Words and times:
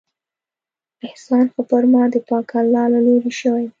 احسان 1.05 1.45
خو 1.53 1.61
پر 1.69 1.83
ما 1.91 2.03
د 2.13 2.15
پاک 2.29 2.49
الله 2.61 2.83
له 2.93 2.99
لورې 3.05 3.31
شوى 3.39 3.63
دى. 3.67 3.69